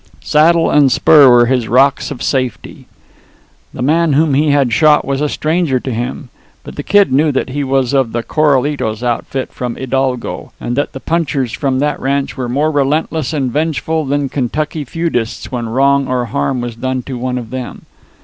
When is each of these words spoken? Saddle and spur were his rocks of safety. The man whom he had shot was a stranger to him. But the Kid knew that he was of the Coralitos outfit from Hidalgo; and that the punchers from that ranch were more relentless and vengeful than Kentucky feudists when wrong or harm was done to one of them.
Saddle 0.23 0.71
and 0.71 0.91
spur 0.91 1.29
were 1.29 1.45
his 1.45 1.67
rocks 1.67 2.09
of 2.09 2.23
safety. 2.23 2.87
The 3.71 3.83
man 3.83 4.13
whom 4.13 4.33
he 4.33 4.49
had 4.49 4.73
shot 4.73 5.05
was 5.05 5.21
a 5.21 5.29
stranger 5.29 5.79
to 5.79 5.91
him. 5.91 6.29
But 6.63 6.75
the 6.75 6.81
Kid 6.81 7.11
knew 7.13 7.31
that 7.33 7.49
he 7.49 7.63
was 7.63 7.93
of 7.93 8.11
the 8.11 8.23
Coralitos 8.23 9.03
outfit 9.03 9.53
from 9.53 9.75
Hidalgo; 9.75 10.53
and 10.59 10.75
that 10.75 10.93
the 10.93 10.99
punchers 11.01 11.51
from 11.51 11.77
that 11.81 11.99
ranch 11.99 12.35
were 12.35 12.49
more 12.49 12.71
relentless 12.71 13.31
and 13.31 13.51
vengeful 13.51 14.03
than 14.05 14.27
Kentucky 14.27 14.83
feudists 14.85 15.51
when 15.51 15.69
wrong 15.69 16.07
or 16.07 16.25
harm 16.25 16.61
was 16.61 16.75
done 16.75 17.03
to 17.03 17.15
one 17.19 17.37
of 17.37 17.51
them. 17.51 17.85